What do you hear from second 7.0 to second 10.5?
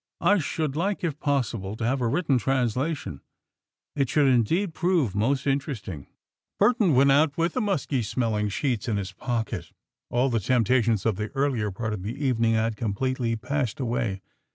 out with the musky smelling sheets in his pocket. All the